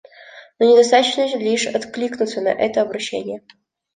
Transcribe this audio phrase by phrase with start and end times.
[0.57, 3.43] Но недостаточно лишь откликнуться на это обращение.